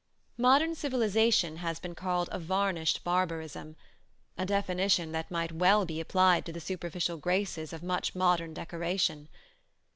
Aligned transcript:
Modern 0.39 0.73
civilization 0.73 1.57
has 1.57 1.79
been 1.79 1.93
called 1.93 2.27
a 2.31 2.39
varnished 2.39 3.03
barbarism: 3.03 3.75
a 4.35 4.47
definition 4.47 5.11
that 5.11 5.29
might 5.29 5.51
well 5.51 5.85
be 5.85 5.99
applied 5.99 6.43
to 6.47 6.51
the 6.51 6.59
superficial 6.59 7.17
graces 7.17 7.71
of 7.71 7.83
much 7.83 8.15
modern 8.15 8.51
decoration. 8.51 9.29